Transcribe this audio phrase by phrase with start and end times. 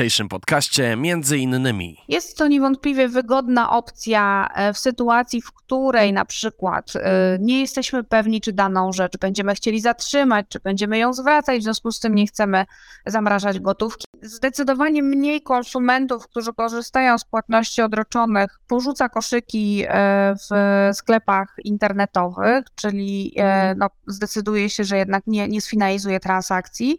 [0.00, 1.96] dzisiejszym podcaście między innymi.
[2.08, 8.04] Jest to niewątpliwie wygodna opcja e, w sytuacji, w której na przykład e, nie jesteśmy
[8.04, 12.14] pewni, czy daną rzecz będziemy chcieli zatrzymać, czy będziemy ją zwracać, w związku z tym
[12.14, 12.64] nie chcemy
[13.06, 14.04] zamrażać gotówki.
[14.22, 20.54] Zdecydowanie mniej konsumentów, którzy korzystają z płatności odroczonych, porzuca koszyki e, w
[20.96, 23.34] sklepach internetowych, czyli
[23.76, 26.98] no, zdecyduje się, że jednak nie, nie sfinalizuje transakcji.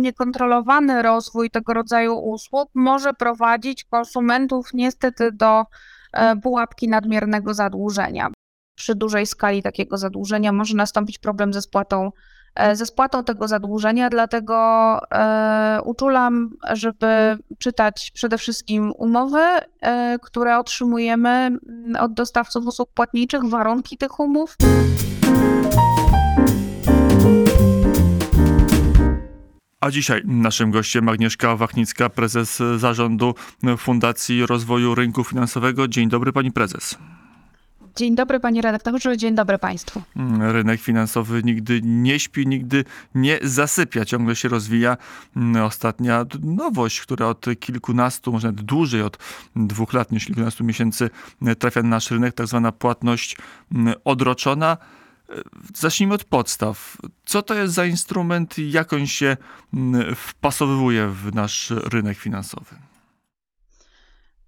[0.00, 5.64] Niekontrolowany rozwój tego rodzaju usług może prowadzić konsumentów niestety do
[6.12, 8.28] e, pułapki nadmiernego zadłużenia.
[8.74, 12.10] Przy dużej skali takiego zadłużenia może nastąpić problem ze spłatą,
[12.54, 14.56] e, ze spłatą tego zadłużenia, dlatego
[15.12, 19.42] e, uczulam, żeby czytać przede wszystkim umowy,
[20.22, 21.58] które otrzymujemy
[22.00, 24.56] od dostawców usług płatniczych, warunki tych umów.
[29.86, 33.34] A dzisiaj naszym gościem Agnieszka Wachnicka, prezes zarządu
[33.78, 35.88] Fundacji Rozwoju Rynku Finansowego.
[35.88, 36.98] Dzień dobry pani prezes.
[37.96, 40.02] Dzień dobry panie redaktorze, dzień dobry państwu.
[40.40, 44.96] Rynek finansowy nigdy nie śpi, nigdy nie zasypia, ciągle się rozwija.
[45.64, 49.18] Ostatnia nowość, która od kilkunastu, może nawet dłużej, od
[49.56, 51.10] dwóch lat niż kilkunastu miesięcy
[51.58, 53.36] trafia na nasz rynek, tak zwana płatność
[54.04, 54.76] odroczona.
[55.74, 56.96] Zacznijmy od podstaw.
[57.24, 59.36] Co to jest za instrument i jak on się
[59.74, 62.76] mm, wpasowuje w nasz rynek finansowy?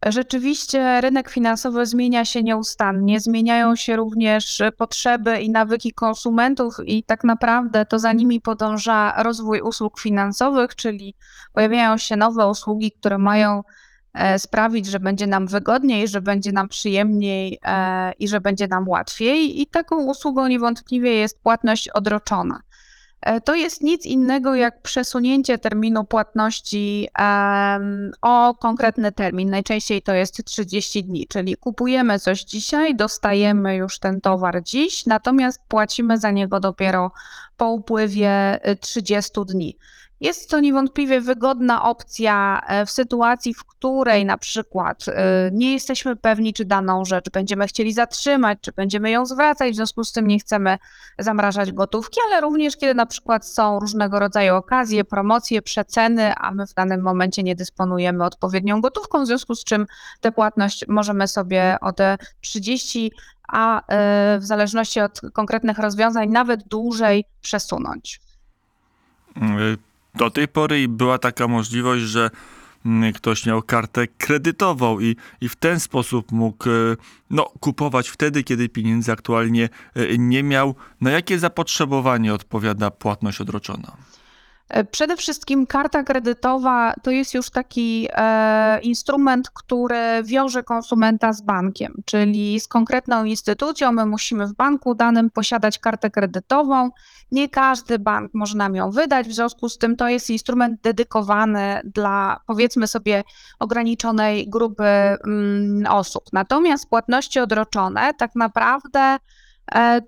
[0.07, 7.25] Rzeczywiście rynek finansowy zmienia się nieustannie, zmieniają się również potrzeby i nawyki konsumentów, i tak
[7.25, 11.15] naprawdę to za nimi podąża rozwój usług finansowych, czyli
[11.53, 13.63] pojawiają się nowe usługi, które mają
[14.39, 19.61] sprawić, że będzie nam wygodniej, że będzie nam przyjemniej e, i że będzie nam łatwiej.
[19.61, 22.61] I taką usługą niewątpliwie jest płatność odroczona.
[23.21, 27.09] E, to jest nic innego jak przesunięcie terminu płatności
[28.23, 29.51] o konkretny termin.
[29.51, 35.61] Najczęściej to jest 30 dni, czyli kupujemy coś dzisiaj, dostajemy już ten towar dziś, natomiast
[35.69, 37.13] płacimy za niego dopiero
[37.57, 39.77] po upływie 30 dni.
[40.21, 46.17] Jest to niewątpliwie wygodna opcja e, w sytuacji, w której na przykład e, nie jesteśmy
[46.17, 50.27] pewni, czy daną rzecz będziemy chcieli zatrzymać, czy będziemy ją zwracać, w związku z tym
[50.27, 50.79] nie chcemy
[51.19, 56.67] zamrażać gotówki, ale również kiedy na przykład są różnego rodzaju okazje, promocje, przeceny, a my
[56.67, 59.87] w danym momencie nie dysponujemy odpowiednią gotówką, w związku z czym
[60.21, 63.13] tę płatność możemy sobie o te 30
[63.49, 68.21] a e, w zależności od konkretnych rozwiązań nawet dłużej przesunąć.
[70.19, 72.31] Do tej pory była taka możliwość, że
[72.87, 76.73] mm, ktoś miał kartę kredytową i, i w ten sposób mógł e,
[77.31, 80.75] no, kupować wtedy, kiedy pieniędzy aktualnie e, nie miał.
[81.01, 83.97] Na jakie zapotrzebowanie odpowiada płatność odroczona?
[84.69, 91.41] E, przede wszystkim karta kredytowa to jest już taki e, instrument, który wiąże konsumenta z
[91.41, 93.93] bankiem, czyli z konkretną instytucją.
[93.93, 96.91] My musimy w banku danym posiadać kartę kredytową.
[97.33, 101.81] Nie każdy bank może nam ją wydać, w związku z tym to jest instrument dedykowany
[101.85, 103.25] dla powiedzmy sobie
[103.59, 106.25] ograniczonej grupy mm, osób.
[106.33, 109.19] Natomiast płatności odroczone tak naprawdę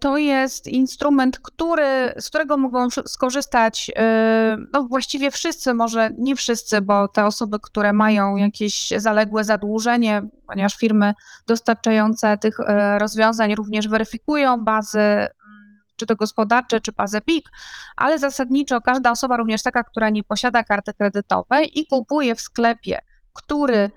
[0.00, 6.80] to jest instrument, który, z którego mogą skorzystać e, no właściwie wszyscy, może nie wszyscy,
[6.80, 11.14] bo te osoby, które mają jakieś zaległe zadłużenie, ponieważ firmy
[11.46, 15.30] dostarczające tych e, rozwiązań również weryfikują bazy mm,
[15.96, 17.48] czy to gospodarcze, czy bazę PIK,
[17.96, 22.98] ale zasadniczo każda osoba, również taka, która nie posiada karty kredytowej i kupuje w sklepie,
[23.32, 23.90] który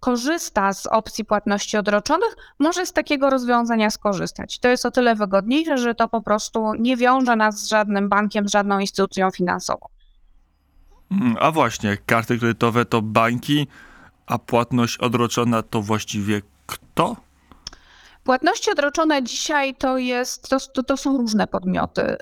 [0.00, 4.58] korzysta z opcji płatności odroczonych, może z takiego rozwiązania skorzystać.
[4.58, 8.48] To jest o tyle wygodniejsze, że to po prostu nie wiąże nas z żadnym bankiem,
[8.48, 9.86] z żadną instytucją finansową.
[11.10, 13.66] Mm, a właśnie, karty kredytowe to banki,
[14.26, 17.16] a płatność odroczona to właściwie kto?
[18.24, 22.16] Płatności odroczone dzisiaj to, jest, to, to są różne podmioty, yy,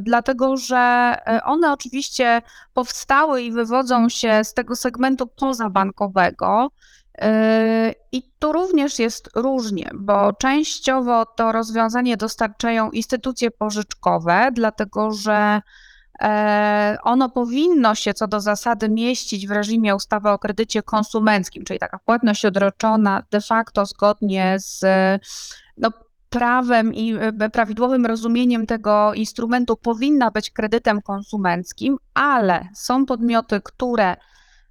[0.00, 2.42] dlatego że y, one oczywiście
[2.74, 6.70] powstały i wywodzą się z tego segmentu pozabankowego,
[8.12, 15.62] I tu również jest różnie, bo częściowo to rozwiązanie dostarczają instytucje pożyczkowe, dlatego że
[16.20, 21.78] e, ono powinno się co do zasady mieścić w reżimie ustawy o kredycie konsumenckim, czyli
[21.78, 24.84] taka płatność odroczona de facto zgodnie z
[25.76, 25.90] no,
[26.30, 34.16] prawem i e, prawidłowym rozumieniem tego instrumentu powinna być kredytem konsumenckim, ale są podmioty, które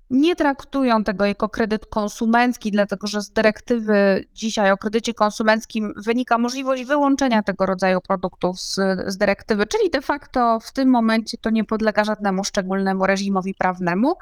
[0.09, 6.37] nie traktują tego jako kredyt konsumencki, dlatego że z dyrektywy dzisiaj o kredycie konsumenckim wynika
[6.37, 8.75] możliwość wyłączenia tego rodzaju produktów z,
[9.07, 14.15] z dyrektywy, czyli de facto w tym momencie to nie podlega żadnemu szczególnemu reżimowi prawnemu,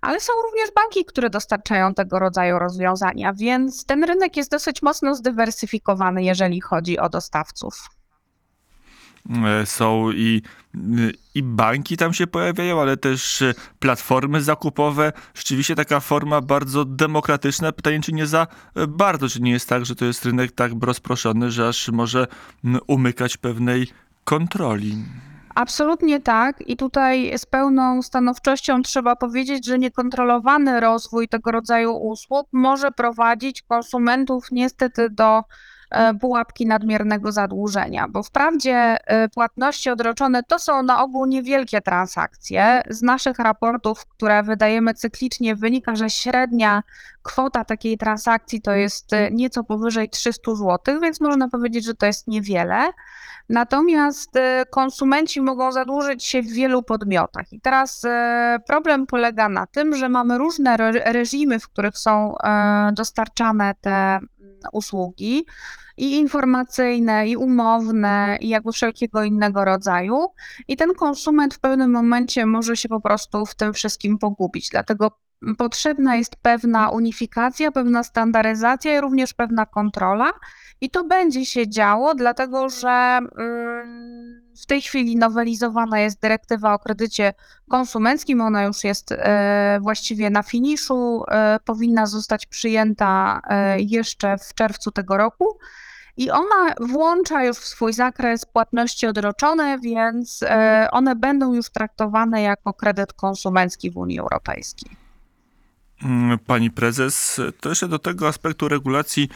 [0.00, 5.14] ale są również banki, które dostarczają tego rodzaju rozwiązania, więc ten rynek jest dosyć mocno
[5.14, 7.97] zdywersyfikowany, jeżeli chodzi o dostawców.
[9.46, 10.42] E, Są i,
[11.34, 15.12] i banki tam się pojawiają, ale też e, platformy zakupowe.
[15.34, 17.72] Rzeczywiście taka forma bardzo demokratyczna.
[17.72, 20.72] Pytanie, czy nie za e, bardzo, czy nie jest tak, że to jest rynek tak
[20.82, 22.26] rozproszony, że aż może
[22.86, 23.86] umykać pewnej
[24.24, 25.04] kontroli.
[25.54, 26.68] Absolutnie tak.
[26.68, 33.62] I tutaj z pełną stanowczością trzeba powiedzieć, że niekontrolowany rozwój tego rodzaju usług może prowadzić
[33.62, 35.42] konsumentów niestety do
[36.20, 42.82] pułapki nadmiernego zadłużenia, bo wprawdzie e, płatności odroczone to są na ogół niewielkie transakcje.
[42.90, 46.82] Z naszych raportów, które wydajemy cyklicznie, wynika, że średnia
[47.22, 52.06] kwota takiej transakcji to jest e, nieco powyżej 300 zł, więc można powiedzieć, że to
[52.06, 52.92] jest niewiele.
[53.48, 57.52] Natomiast e, konsumenci mogą zadłużyć się w wielu podmiotach.
[57.52, 62.38] I teraz e, problem polega na tym, że mamy różne re- reżimy, w których są
[62.38, 64.18] e, dostarczane te
[64.72, 65.46] usługi
[65.96, 70.26] i informacyjne, i umowne, i jakby wszelkiego innego rodzaju.
[70.68, 74.68] I ten konsument w pewnym momencie może się po prostu w tym wszystkim pogubić.
[74.70, 75.10] Dlatego
[75.58, 80.32] potrzebna jest pewna unifikacja, pewna standaryzacja i również pewna kontrola.
[80.80, 86.78] I to będzie się działo, dlatego że mm, w tej chwili nowelizowana jest dyrektywa o
[86.78, 87.34] kredycie
[87.68, 88.40] konsumenckim.
[88.40, 94.90] Ona już jest e, właściwie na finiszu, e, powinna zostać przyjęta e, jeszcze w czerwcu
[94.90, 95.58] tego roku.
[96.16, 100.44] I ona włącza już w swój zakres płatności odroczone, więc
[100.90, 104.90] one będą już traktowane jako kredyt konsumencki w Unii Europejskiej.
[106.02, 109.28] Mm, Pani prezes, to jeszcze do tego aspektu regulacji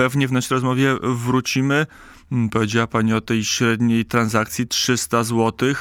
[0.00, 1.86] pewnie w naszej rozmowie wrócimy.
[2.32, 5.74] Mm, Powiedziała Pani o tej średniej transakcji 300 zł.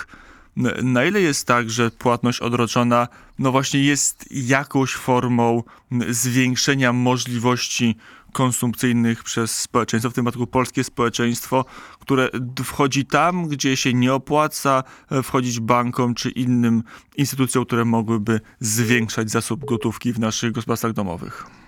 [0.84, 3.08] Na ile jest tak, że płatność odroczona,
[3.40, 5.64] no właśnie jest jakąś formą
[6.10, 7.96] zwiększenia możliwości
[8.34, 11.66] konsumpcyjnych przez społeczeństwo, w tym przypadku polskie społeczeństwo,
[12.00, 12.30] które
[12.64, 16.84] wchodzi tam, gdzie się nie opłaca e, wchodzić bankom czy innym
[17.18, 21.59] instytucjom, które mogłyby zwiększać zasób gotówki w naszych gospodarstwach domowych.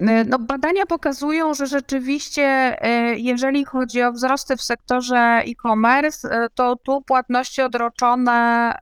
[0.00, 2.42] E, No, badania pokazują, że rzeczywiście,
[2.82, 8.72] e, jeżeli chodzi o wzrosty w sektorze e-commerce, e, to tu płatności odroczone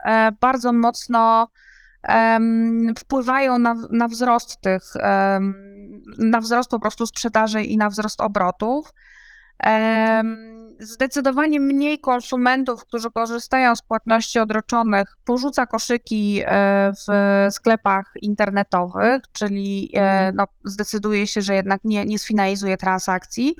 [0.40, 1.48] bardzo mocno
[2.98, 4.82] wpływają na, na wzrost tych,
[6.18, 8.92] na wzrost po prostu sprzedaży i na wzrost obrotów.
[9.58, 19.22] Em, Zdecydowanie mniej konsumentów, którzy korzystają z płatności odroczonych, porzuca koszyki e, w sklepach internetowych,
[19.32, 23.56] czyli e, no, zdecyduje się, że jednak nie, nie sfinalizuje transakcji.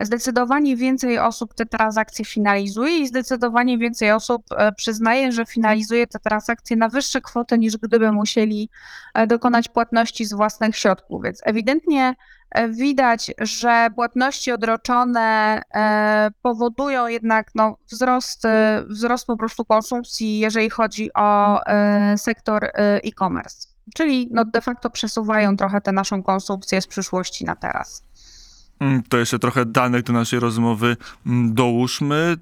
[0.00, 6.18] Zdecydowanie więcej osób te transakcje finalizuje i zdecydowanie więcej osób e, przyznaje, że finalizuje te
[6.18, 8.70] transakcje na wyższe kwoty niż gdyby musieli
[9.26, 11.22] dokonać płatności z własnych środków.
[11.22, 12.14] Więc ewidentnie
[12.68, 20.70] widać, że płatności odroczone e, powodują jednak no, wzrost, e, wzrost po prostu konsumpcji, jeżeli
[20.70, 22.70] chodzi o e, sektor e,
[23.04, 23.68] e-commerce.
[23.94, 28.02] Czyli no, de facto przesuwają trochę tę naszą konsumpcję z przyszłości na teraz.
[28.80, 30.96] Mm, To jeszcze trochę danych do naszej rozmowy
[31.26, 32.36] mm, dołóżmy.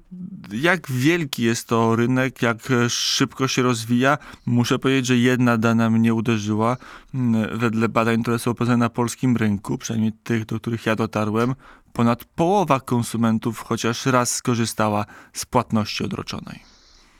[0.51, 4.17] Jak wielki jest to rynek, jak e, szybko się rozwija?
[4.45, 6.77] Muszę powiedzieć, że jedna dana mnie uderzyła.
[7.13, 11.55] Mm, Wedle badań, które są prowadzone na polskim rynku, przynajmniej tych, do których ja dotarłem,
[11.93, 16.76] ponad połowa konsumentów chociaż raz skorzystała z płatności odroczonej.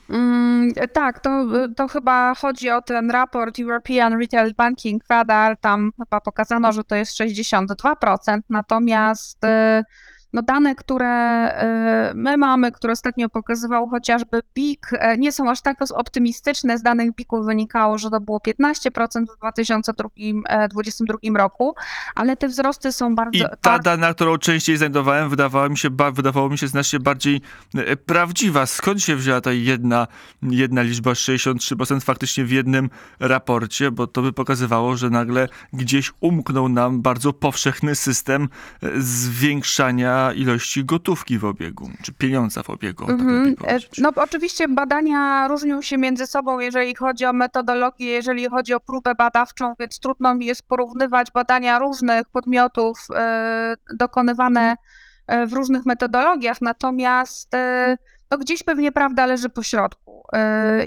[0.08, 1.46] Mm, tak, to,
[1.76, 5.56] to chyba chodzi o ten raport European Retail Banking Radar.
[5.56, 9.84] Tam chyba pokazano, że to jest 62%, natomiast y,
[10.32, 11.48] no dane, które
[12.10, 16.78] y, my mamy, które ostatnio pokazywał chociażby BIK, y, nie są aż tak optymistyczne.
[16.78, 21.74] Z danych BIK-u wynikało, że to było 15% w 2022 roku,
[22.14, 23.38] ale te wzrosty są bardzo...
[23.38, 27.40] I ta dana, którą częściej znajdowałem, wydawała mi się, wydawało mi się znacznie bardziej
[27.74, 28.66] e, prawdziwa.
[28.66, 30.06] Skąd się wzięła ta jedna,
[30.42, 33.90] jedna liczba 63% faktycznie w jednym raporcie?
[33.90, 38.48] Bo to by pokazywało, że nagle gdzieś umknął nam bardzo powszechny system
[38.82, 39.02] e,
[40.36, 43.06] ilości gotówki w obiegu, czy pieniądza w obiegu.
[43.06, 43.48] tak Mhm.
[43.48, 43.98] E, powiedzieć.
[43.98, 49.14] No oczywiście badania różnią się między sobą, jeżeli chodzi o metodologię, jeżeli chodzi o próbę
[49.14, 54.76] badawczą, więc trudno mi jest porównywać badania różnych podmiotów e, dokonywane
[55.26, 57.96] e, w różnych metodologiach, natomiast e,
[58.30, 60.08] no gdzieś pewnie prawda leży po środku.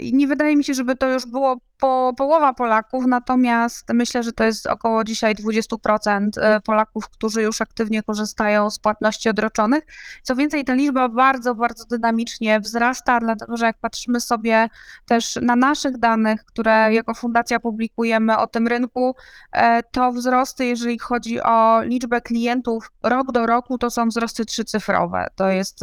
[0.01, 4.31] I nie wydaje mi się, żeby to już było po, połowa Polaków, natomiast myślę, że
[4.31, 9.83] to jest około dzisiaj 20% e, Polaków, którzy już aktywnie korzystają z płatności odroczonych.
[10.23, 14.69] Co więcej, ta liczba bardzo, bardzo dynamicznie wzrasta, dlatego że jak patrzymy sobie
[15.05, 19.15] też na naszych danych, które jako fundacja publikujemy o tym rynku,
[19.51, 25.27] e, to wzrosty, jeżeli chodzi o liczbę klientów rok do roku, to są wzrosty trzycyfrowe.
[25.35, 25.79] To jest,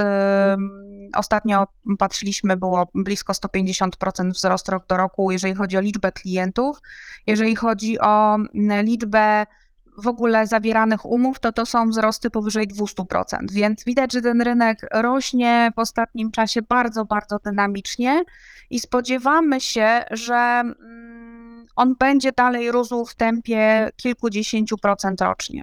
[1.14, 1.66] ostatnio
[1.98, 6.78] patrzyliśmy, było blisko 150% wzrost rok do roku, jeżeli chodzi o liczbę klientów.
[7.26, 8.36] Jeżeli chodzi o
[8.82, 9.46] liczbę
[9.98, 14.86] w ogóle zawieranych umów, to to są wzrosty powyżej 200%, więc widać, że ten rynek
[14.92, 18.24] rośnie w ostatnim czasie bardzo, bardzo dynamicznie
[18.70, 25.62] i spodziewamy się, że mm, on będzie dalej rósł w tempie kilkudziesięciu procent rocznie.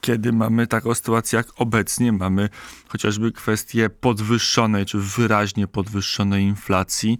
[0.00, 2.48] Kiedy mamy taką sytuację jak obecnie, mamy
[2.88, 7.18] chociażby kwestię podwyższonej czy wyraźnie podwyższonej inflacji,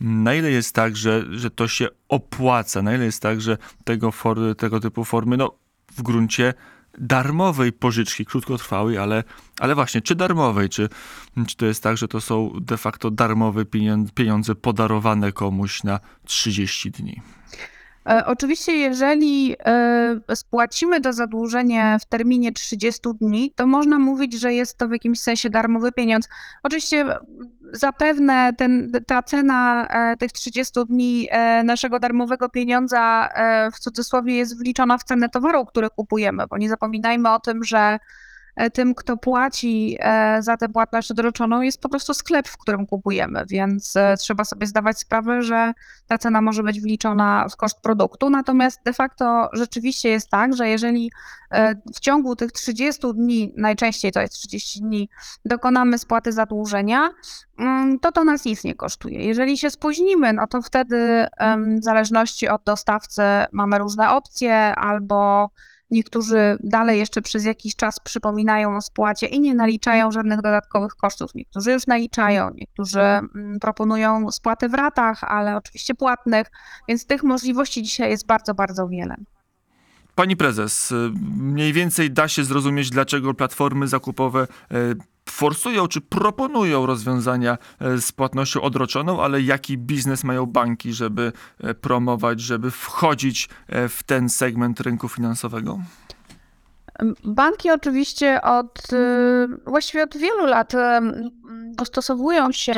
[0.00, 4.12] na ile jest tak, że, że to się opłaca, na ile jest tak, że tego,
[4.12, 5.54] for, tego typu formy, no
[5.92, 6.54] w gruncie
[6.98, 9.24] darmowej pożyczki, krótkotrwałej, ale,
[9.60, 10.88] ale właśnie, czy darmowej, czy,
[11.46, 16.00] czy to jest tak, że to są de facto darmowe pieniądze, pieniądze podarowane komuś na
[16.24, 17.20] 30 dni?
[18.08, 24.54] E, oczywiście, jeżeli e, spłacimy to zadłużenie w terminie 30 dni, to można mówić, że
[24.54, 26.28] jest to w jakimś sensie darmowy pieniądz.
[26.62, 27.06] Oczywiście
[27.72, 31.28] zapewne ten, ta cena e, tych 30 dni
[31.64, 33.28] naszego darmowego pieniądza
[33.74, 37.98] w cudzysłowie jest wliczona w cenę towaru, który kupujemy, bo nie zapominajmy o tym, że
[37.98, 37.98] E,
[38.72, 43.44] tym, kto płaci e, za tę płatność odroczoną, jest po prostu sklep, w którym kupujemy,
[43.48, 45.72] więc e, trzeba sobie zdawać sprawę, że
[46.06, 48.30] ta cena może być wliczona w koszt produktu.
[48.30, 51.10] Natomiast de facto rzeczywiście jest tak, że jeżeli
[51.94, 55.08] w ciągu tych 30 dni, najczęściej to jest 30 dni,
[55.44, 57.10] dokonamy spłaty zadłużenia,
[57.58, 59.24] mm, to to nas nic nie kosztuje.
[59.24, 61.26] Jeżeli się spóźnimy, no to wtedy
[61.80, 63.22] w zależności od dostawcy
[63.52, 65.50] mamy różne opcje albo
[65.90, 71.34] Niektórzy dalej jeszcze przez jakiś czas przypominają o spłacie i nie naliczają żadnych dodatkowych kosztów.
[71.34, 76.46] Niektórzy już naliczają, niektórzy mm, proponują spłaty w ratach, ale oczywiście płatnych,
[76.88, 79.16] więc tych możliwości dzisiaj jest bardzo, bardzo wiele.
[80.14, 80.94] Pani prezes,
[81.36, 84.76] mniej więcej da się zrozumieć, dlaczego platformy zakupowe e,
[85.30, 91.74] forsują czy proponują rozwiązania e, z płatnością odroczoną, ale jaki biznes mają banki, żeby e,
[91.74, 95.78] promować, żeby wchodzić e, w ten segment rynku finansowego?
[97.24, 98.82] Banki oczywiście od
[99.66, 100.72] właściwie od wielu lat
[101.76, 102.74] dostosowują się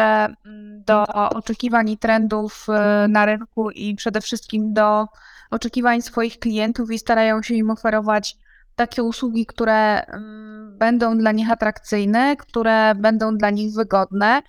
[0.87, 2.67] do oczekiwań i trendów
[3.09, 5.07] na rynku i przede wszystkim do
[5.51, 8.37] oczekiwań swoich klientów i starają się im oferować
[8.81, 14.43] takie usługi, które mm, będą dla nich atrakcyjne, które będą dla nich wygodne.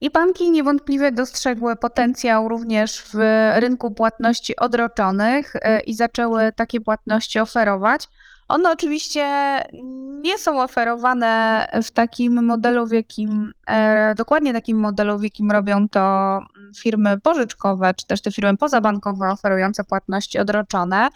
[0.00, 3.14] I banki niewątpliwie dostrzegły potencjał również w
[3.56, 8.08] rynku płatności odroczonych e, i zaczęły takie płatności oferować.
[8.48, 9.26] One oczywiście
[10.22, 15.88] nie są oferowane w takim modelu, w jakim, e, dokładnie takim modelu, w jakim robią
[15.88, 16.40] to
[16.76, 21.08] firmy pożyczkowe, czy też te firmy pozabankowe oferujące płatności odroczone.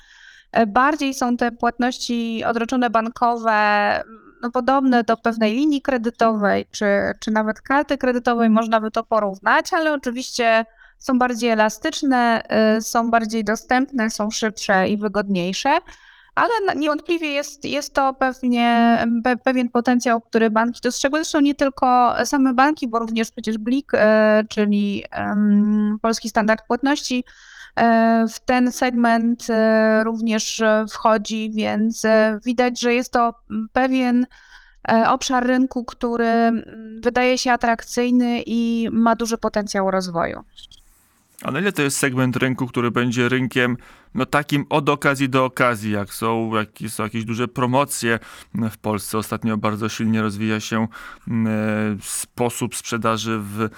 [0.52, 4.02] E, bardziej są te płatności odroczone bankowe
[4.42, 6.86] no, podobne do pewnej linii kredytowej, czy,
[7.20, 10.64] czy nawet karty kredytowej, można by to porównać, ale oczywiście
[10.98, 15.78] są bardziej elastyczne, e, są bardziej dostępne, są szybsze i wygodniejsze.
[16.34, 18.98] Ale niewątpliwie jest, jest to pewnie
[19.44, 21.18] pewien potencjał, który banki dostrzegły.
[21.18, 25.04] Zresztą nie tylko same banki, bo również przecież BLIK, e, czyli
[26.02, 27.24] Polski Standard Płatności,
[28.28, 33.34] w ten segment e, również wchodzi, więc e, widać, że jest to
[33.72, 34.26] pewien
[35.06, 36.64] obszar rynku, który
[37.02, 40.44] wydaje się atrakcyjny i ma duży potencjał rozwoju.
[41.42, 43.76] A na ile to jest segment rynku, który będzie rynkiem
[44.14, 48.18] no takim od okazji do okazji, jak są, jak są jakieś duże promocje
[48.54, 49.18] w Polsce.
[49.18, 50.88] Ostatnio bardzo silnie rozwija się
[52.00, 53.68] sposób sprzedaży w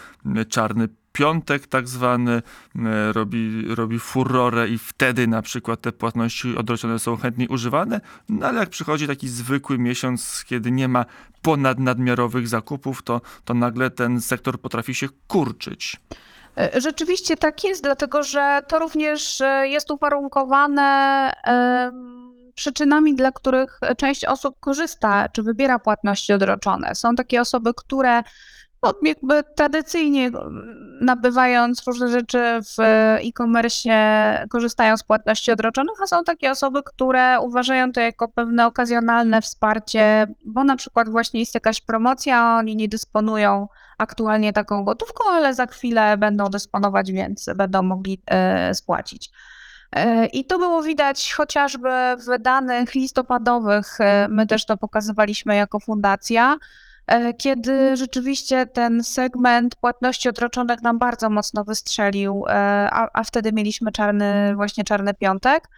[0.48, 2.42] czarny piątek tak zwany e,
[3.12, 8.60] robi, robi furorę i wtedy na przykład te płatności odroczone są chętniej używane, no ale
[8.60, 11.04] jak przychodzi taki zwykły miesiąc, kiedy nie ma
[11.42, 15.96] ponadnadmiarowych zakupów, to, to nagle ten sektor potrafi się kurczyć.
[16.58, 21.32] E, rzeczywiście tak jest, dlatego że to również e, jest uwarunkowane
[22.54, 26.94] przyczynami, dla których część osób korzysta czy wybiera płatności odroczone.
[26.94, 28.22] Są takie osoby, które
[28.82, 30.30] no, jakby tradycyjnie
[31.00, 32.80] nabywając różne rzeczy w
[33.28, 33.90] e-commerce
[34.50, 40.26] korzystają z płatności odroczonych, a są takie osoby, które uważają to jako pewne okazjonalne wsparcie,
[40.44, 45.66] bo na przykład właśnie jest jakaś promocja, oni nie dysponują aktualnie taką gotówką, ale za
[45.66, 49.30] chwilę będą dysponować, więc będą mogli e, spłacić.
[49.92, 54.00] E, I to było widać chociażby w danych listopadowych.
[54.00, 56.58] e, My też to pokazywaliśmy jako fundacja, e,
[57.38, 62.52] kiedy rzeczywiście ten segment płatności odroczonych nam bardzo mocno wystrzelił, e,
[62.92, 65.68] a, a wtedy mieliśmy czarny, właśnie czarny piątek.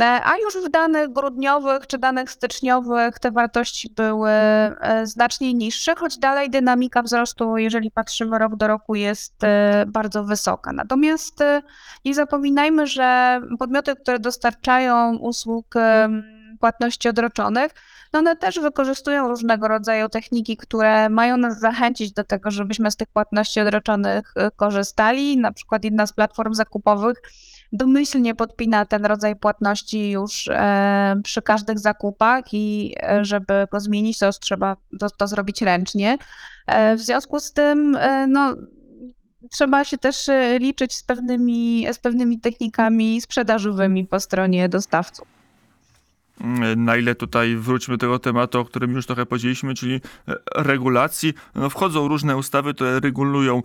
[0.00, 5.94] E, A już w danych grudniowych czy danych styczniowych te wartości były e, znacznie niższe,
[5.94, 10.72] choć dalej dynamika wzrostu, jeżeli patrzymy rok do roku, jest e, bardzo wysoka.
[10.72, 11.62] Natomiast e,
[12.04, 15.74] nie zapominajmy, że podmioty, które dostarczają usług
[16.60, 17.72] płatności odroczonych,
[18.12, 22.96] no one też wykorzystują różnego rodzaju techniki, które mają nas zachęcić do tego, żebyśmy z
[22.96, 25.38] tych płatności odroczonych e, korzystali.
[25.38, 27.22] Na przykład jedna z platform zakupowych
[27.72, 34.18] domyślnie podpina ten rodzaj płatności już e, przy każdych zakupach i e, żeby go zmienić,
[34.18, 36.18] to trzeba to, to zrobić ręcznie.
[36.66, 38.56] E, w związku z tym, e, no,
[39.50, 45.39] trzeba się też e, liczyć z pewnymi, z pewnymi technikami sprzedażowymi po stronie dostawców.
[46.40, 50.00] Mm, Na ile tutaj wróćmy do tego tematu, o którym już trochę powiedzieliśmy, czyli e,
[50.54, 51.34] regulacji.
[51.54, 53.62] No, wchodzą różne ustawy, które regulują e,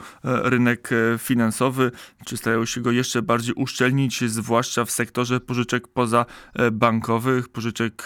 [0.50, 1.92] rynek e, finansowy,
[2.26, 8.06] czy starają się go jeszcze bardziej uszczelnić, zwłaszcza w sektorze pożyczek pozabankowych, pożyczek,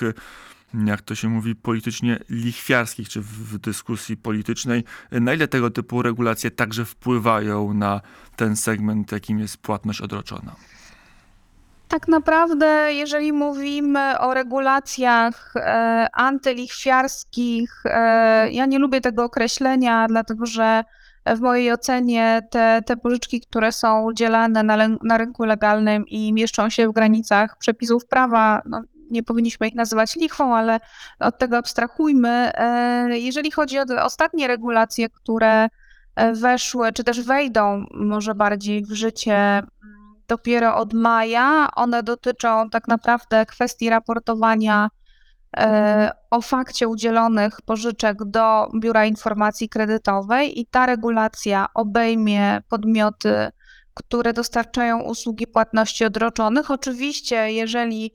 [0.86, 4.84] jak to się mówi, politycznie lichwiarskich, czy w dyskusji politycznej.
[5.12, 8.02] Na ile tego typu regulacje także wpływają na
[8.36, 10.56] ten segment, jakim jest płatność odroczona?
[11.90, 20.46] Tak naprawdę, jeżeli mówimy o regulacjach e, antylichwiarskich, e, ja nie lubię tego określenia, dlatego
[20.46, 20.84] że
[21.26, 26.70] w mojej ocenie te, te pożyczki, które są udzielane na, na rynku legalnym i mieszczą
[26.70, 28.82] się w granicach przepisów prawa, no,
[29.12, 30.80] nie powinniśmy ich nazywać lichwą, ale
[31.20, 32.52] od tego abstrahujmy.
[32.54, 35.68] E, jeżeli chodzi o te ostatnie regulacje, które
[36.16, 39.64] e, weszły, czy też wejdą może bardziej w życie
[40.30, 41.70] dopiero od maja.
[41.76, 44.90] One dotyczą tak naprawdę kwestii raportowania
[45.58, 53.50] e, o fakcie udzielonych pożyczek do Biura Informacji Kredytowej i ta regulacja obejmie podmioty,
[53.94, 56.72] które dostarczają usługi płatności odroczonych.
[56.72, 58.12] Oczywiście, jeżeli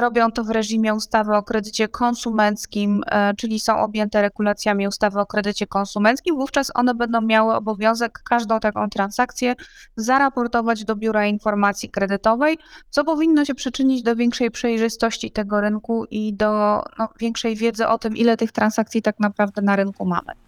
[0.00, 5.26] robią to w reżimie ustawy o kredycie konsumenckim, e, czyli są objęte regulacjami ustawy o
[5.26, 9.54] kredycie konsumenckim, wówczas one będą miały obowiązek każdą taką transakcję
[9.96, 12.58] zaraportować do Biura Informacji Kredytowej,
[12.90, 17.98] co powinno się przyczynić do większej przejrzystości tego rynku i do no, większej wiedzy o
[17.98, 20.47] tym, ile tych transakcji tak naprawdę na rynku mamy.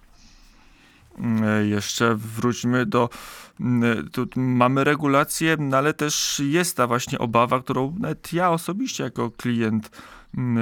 [1.44, 3.08] E, Jeszcze wróćmy do.
[3.60, 9.04] mm, Tu mamy regulacje, no ale też jest ta właśnie obawa, którą nawet ja osobiście,
[9.04, 10.19] jako klient mm,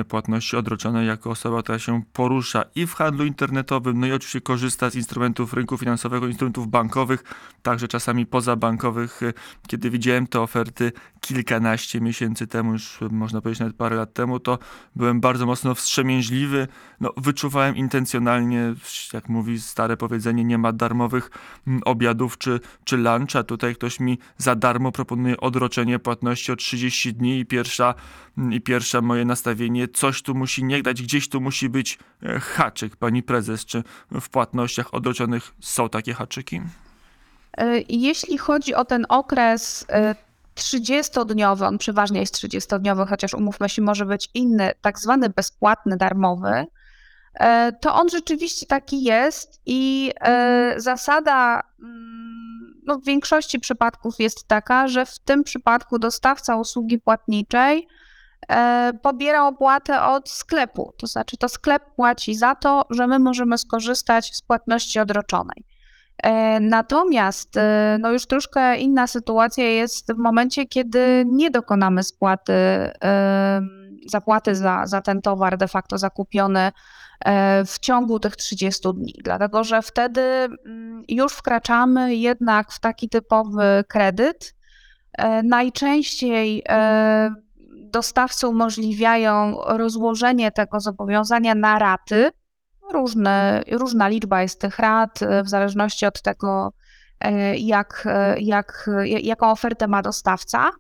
[0.09, 4.91] płatności odroczonej, jako osoba, która się porusza i w handlu internetowym, no i oczywiście korzysta
[4.91, 7.25] z instrumentów rynku finansowego, instrumentów bankowych,
[7.63, 9.23] także czasami pozabankowych.
[9.23, 9.33] e,
[9.67, 14.59] Kiedy widziałem te oferty kilkanaście miesięcy temu, już można powiedzieć nawet parę lat temu, to
[14.97, 16.69] byłem bardzo mocno wstrzemięźliwy.
[17.01, 18.75] No, wyczuwałem intencjonalnie,
[19.13, 21.31] jak mówi stare powiedzenie, nie ma darmowych
[21.67, 23.43] mm, obiadów czy, czy luncha.
[23.43, 27.95] Tutaj ktoś mi za darmo proponuje odroczenie płatności o 30 dni i pierwsza,
[28.39, 29.58] mm, i pierwsze moje nastawienie,
[29.95, 33.65] coś tu musi nie dać, gdzieś tu musi być e, haczyk, pani prezes.
[33.65, 33.83] Czy
[34.21, 36.61] w płatnościach odroczonych są takie haczyki?
[37.57, 40.15] E, Jeśli chodzi o ten okres e,
[40.57, 46.67] 30-dniowy, on przeważnie jest 30-dniowy, chociaż umówmy się, może być inny, tak zwany bezpłatny, darmowy,
[47.35, 54.49] e, to on rzeczywiście taki jest i e, zasada mm, no, w większości przypadków jest
[54.49, 57.87] taka, że w tym przypadku dostawca usługi płatniczej e,
[59.03, 60.93] pobiera opłatę od sklepu.
[60.97, 65.65] To znaczy, to sklep płaci za to, że my możemy skorzystać z płatności odroczonej.
[66.23, 72.53] E, Natomiast e, no już troszkę inna sytuacja jest w momencie, kiedy nie dokonamy spłaty,
[74.07, 76.73] zapłaty za, za ten towar de facto zakupiony
[77.25, 83.09] e, w ciągu tych 30 dni, dlatego że wtedy mm, już wkraczamy jednak w taki
[83.09, 84.55] typowy kredyt.
[85.13, 87.35] E, Najczęściej e,
[87.91, 92.31] dostawcy umożliwiają rozłożenie tego zobowiązania na raty.
[92.93, 96.73] Różne, różna liczba jest tych rat, e, w zależności od tego,
[97.21, 100.71] e, jak, e, jak, jaką ofertę ma dostawca,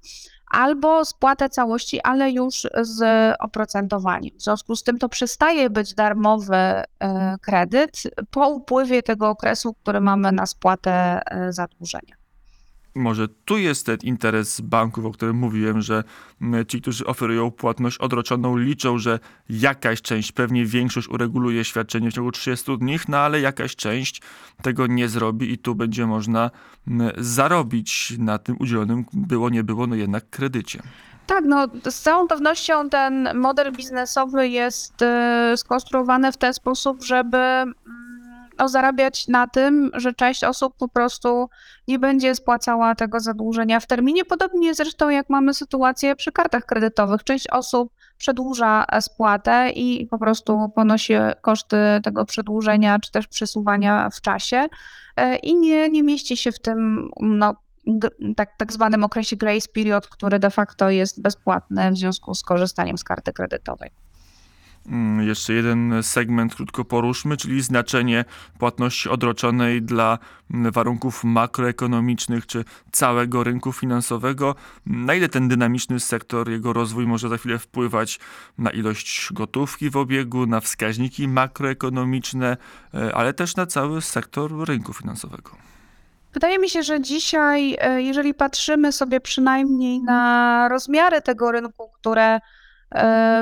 [0.50, 3.02] albo spłatę całości, ale już z
[3.40, 4.38] oprocentowaniem.
[4.38, 6.56] W związku z tym to przestaje być darmowy
[7.42, 12.17] kredyt po upływie tego okresu, który mamy na spłatę zadłużenia.
[12.98, 16.04] Może tu jest ten interes banków, o którym mówiłem, że
[16.42, 22.14] mm, ci, którzy oferują płatność odroczoną, liczą, że jakaś część, pewnie większość ureguluje świadczenie w
[22.14, 24.22] ciągu 30 dni, no ale jakaś część
[24.62, 26.50] tego nie zrobi i tu będzie można
[26.88, 30.82] mm, zarobić na tym udzielonym, było nie było, no jednak kredycie.
[31.28, 37.36] Tak, no z całą pewnością ten model biznesowy jest y, skonstruowany w ten sposób, żeby
[37.36, 38.07] mm,
[38.58, 41.50] no, zarabiać na tym, że część osób po prostu
[41.88, 44.24] nie będzie spłacała tego zadłużenia w terminie.
[44.24, 47.24] Podobnie zresztą jak mamy sytuację przy kartach kredytowych.
[47.24, 54.20] Część osób przedłuża spłatę i po prostu ponosi koszty tego przedłużenia czy też przesuwania w
[54.20, 54.66] czasie
[55.20, 57.54] y, i nie, nie mieści się w tym no,
[58.36, 62.98] tak, tak zwanym okresie grace period, który de facto jest bezpłatny w związku z korzystaniem
[62.98, 63.90] z karty kredytowej.
[64.88, 68.24] Mm, jeszcze jeden segment krótko poruszmy, czyli znaczenie
[68.58, 70.18] płatności odroczonej dla
[70.50, 74.54] mm, warunków makroekonomicznych czy całego rynku finansowego.
[74.86, 78.20] Na ile ten dynamiczny sektor, jego rozwój może za chwilę wpływać
[78.58, 82.56] na ilość gotówki w obiegu, na wskaźniki makroekonomiczne,
[82.94, 85.50] e, ale też na cały sektor rynku finansowego.
[86.32, 92.40] Wydaje mi się, że dzisiaj, e, jeżeli patrzymy sobie przynajmniej na rozmiary tego rynku, które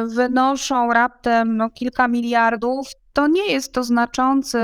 [0.07, 4.59] wynoszą raptem no, kilka miliardów, to nie jest to znaczący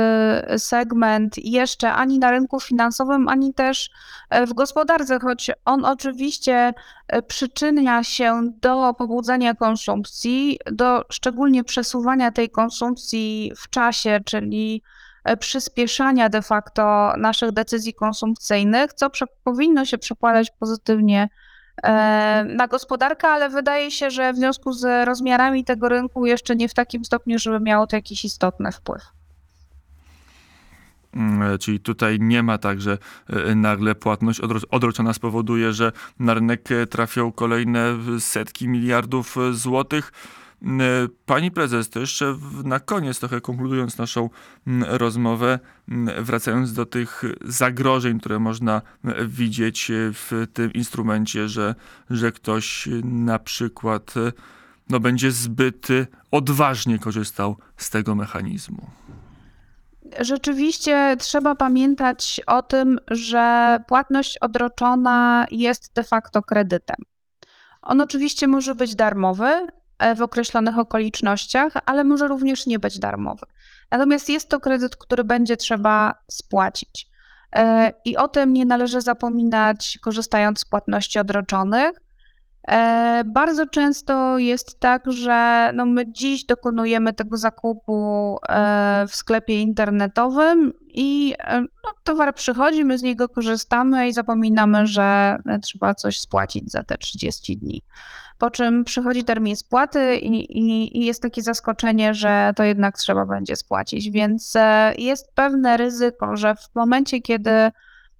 [0.58, 3.90] segment jeszcze ani na rynku finansowym, ani też
[4.30, 6.74] e, w gospodarce, choć on oczywiście
[7.26, 14.82] przyczynia się do pobudzenia konsumpcji, do szczególnie przesuwania tej konsumpcji w czasie, czyli
[15.24, 19.10] E, przyspieszania de facto naszych decyzji konsumpcyjnych, co
[19.44, 21.28] powinno się przekładać pozytywnie e,
[22.44, 26.74] na gospodarkę, ale wydaje się, że w związku z rozmiarami tego rynku jeszcze nie w
[26.74, 29.02] takim stopniu, żeby miało to jakiś istotny wpływ.
[31.14, 32.98] Mm, e, czyli tutaj nie ma tak, że
[33.56, 40.41] nagle płatność odroczona spowoduje, że na rynek trafią kolejne setki miliardów złotych E,
[41.26, 44.30] pani prezes, to jeszcze na koniec, trochę konkludując naszą
[44.86, 45.58] rozmowę,
[46.18, 48.82] wracając do tych zagrożeń, które można
[49.26, 51.74] widzieć w tym instrumencie, że,
[52.10, 54.14] że ktoś na przykład
[54.90, 55.88] no, będzie zbyt
[56.30, 58.90] odważnie korzystał z tego mechanizmu.
[60.20, 66.96] Rzeczywiście trzeba pamiętać o tym, że płatność odroczona jest de facto kredytem.
[67.82, 69.81] On oczywiście może być darmowy, E,
[70.16, 73.46] w określonych okolicznościach, ale może również nie być darmowy.
[73.90, 77.08] Natomiast jest to kredyt, który będzie trzeba spłacić.
[77.56, 81.90] E, I o tym nie należy zapominać, korzystając z płatności odroczonych.
[82.68, 88.38] E, bardzo często jest tak, że no my dziś dokonujemy tego zakupu
[89.08, 95.94] w sklepie internetowym i no, towar przychodzi, my z niego korzystamy i zapominamy, że trzeba
[95.94, 97.82] coś spłacić za te 30 dni
[98.42, 103.26] po czym przychodzi termin spłaty i, i, i, jest takie zaskoczenie, że to jednak trzeba
[103.26, 104.10] będzie spłacić.
[104.10, 107.70] Więc e, jest pewne ryzyko, że w momencie, kiedy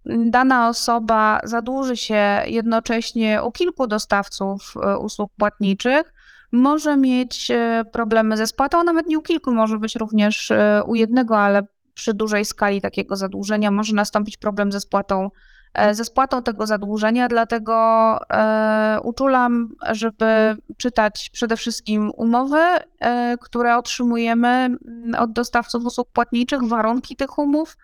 [0.06, 6.14] dana osoba zadłuży się jednocześnie u kilku dostawców e, usług płatniczych,
[6.52, 10.52] może mieć e, problemy ze spłatą, nawet nie u kilku, może być również
[10.86, 11.62] u jednego, ale
[11.94, 15.30] przy dużej skali takiego zadłużenia może nastąpić problem ze spłatą
[15.92, 17.74] ze spłatą tego zadłużenia, dlatego
[18.30, 22.60] e, uczulam, żeby czytać przede wszystkim umowy,
[23.00, 24.78] e, które otrzymujemy mm,
[25.18, 27.76] od dostawców usług płatniczych, warunki tych umów,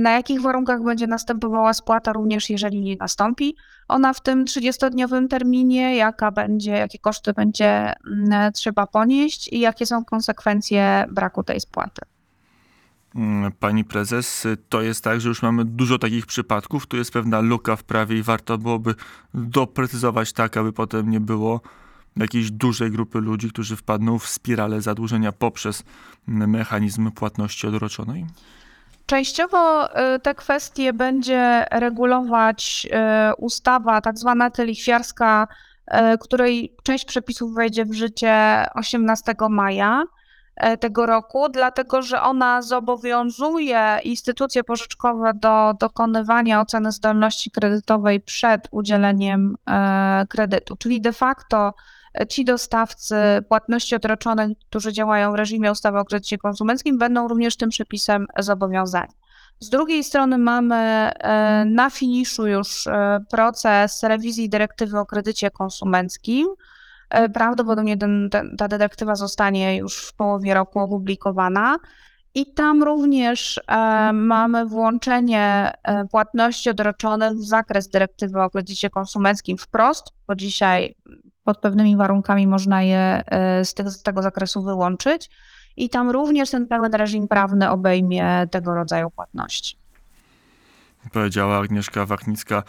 [0.00, 3.56] na jakich warunkach będzie następowała spłata, również jeżeli nie nastąpi
[3.88, 9.86] ona w tym 30-dniowym terminie, jaka będzie, jakie koszty będzie mm, trzeba ponieść i jakie
[9.86, 12.02] są konsekwencje braku tej spłaty.
[13.14, 17.40] Mm, pani prezes, to jest tak, że już mamy dużo takich przypadków, tu jest pewna
[17.40, 18.94] luka w prawie i warto byłoby
[19.34, 21.60] doprecyzować tak, aby potem nie było
[22.16, 25.82] jakiejś dużej grupy ludzi, którzy wpadną w spiralę zadłużenia poprzez
[26.26, 28.26] mechanizm płatności odroczonej?
[29.06, 32.86] Częściowo y, te kwestie będzie regulować
[33.30, 35.48] y, ustawa tak zwana lichwiarska,
[35.86, 40.04] y, której część przepisów wejdzie w życie 18 maja.
[40.56, 48.68] E, tego roku, dlatego że ona zobowiązuje instytucje pożyczkowe do dokonywania oceny zdolności kredytowej przed
[48.70, 50.76] udzieleniem e, kredytu.
[50.76, 51.74] Czyli de facto
[52.20, 53.16] e, ci dostawcy
[53.48, 59.12] płatności odroczonych, którzy działają w reżimie ustawy o kredycie konsumenckim, będą również tym przepisem zobowiązani.
[59.60, 61.10] Z drugiej strony mamy
[61.66, 62.88] na finiszu już
[63.30, 66.46] proces rewizji dyrektywy o kredycie konsumenckim,
[67.34, 71.78] prawdopodobnie ten, ten, ta dyrektywa zostanie już w połowie roku opublikowana.
[72.34, 79.58] I tam również e, mamy włączenie e, płatności odroczonych w zakres dyrektywy o kredycie konsumenckim
[79.58, 80.94] wprost, bo dzisiaj
[81.44, 85.30] pod pewnymi warunkami można je e, z, tych, z tego zakresu wyłączyć.
[85.76, 89.83] I tam również ten pełen reżim prawny obejmie tego rodzaju płatności.
[91.12, 92.62] Powiedziała Agnieszka Wachnicka,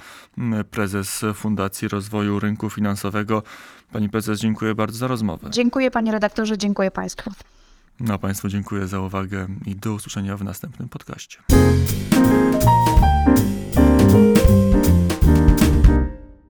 [0.71, 3.43] prezes Fundacji Rozwoju Rynku Finansowego.
[3.91, 5.49] Pani prezes, dziękuję bardzo za rozmowę.
[5.51, 7.31] Dziękuję panie redaktorze, dziękuję państwu.
[7.99, 11.37] No, Państwu dziękuję za uwagę i do usłyszenia w następnym podcaście.